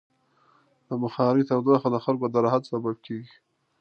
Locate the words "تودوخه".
1.49-1.87